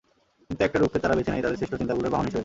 কিন্তু 0.47 0.61
একটা 0.67 0.77
রূপকে 0.79 0.99
তারা 1.03 1.15
বেছে 1.17 1.31
নেয় 1.31 1.43
তাদের 1.45 1.57
শ্রেষ্ঠ 1.59 1.73
চিন্তাগুলোর 1.79 2.13
বাহন 2.13 2.25
হিসেবে। 2.27 2.39